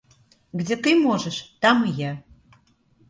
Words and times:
Где 0.51 0.75
ты 0.77 0.95
можешь, 0.95 1.55
там 1.61 1.85
и 1.85 1.91
я... 1.91 2.23